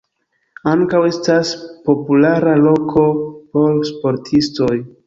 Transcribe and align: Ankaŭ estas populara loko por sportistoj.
Ankaŭ 0.71 1.01
estas 1.09 1.51
populara 1.91 2.57
loko 2.65 3.07
por 3.55 3.81
sportistoj. 3.93 4.77